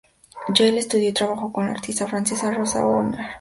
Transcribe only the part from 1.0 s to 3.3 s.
y trabajó con la artista francesa Rosa Bonheur.